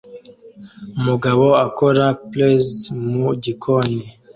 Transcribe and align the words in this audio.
Umugabo 0.99 1.45
akora 1.65 2.05
przel 2.29 2.59
mu 3.11 3.27
gikoni 3.43 4.03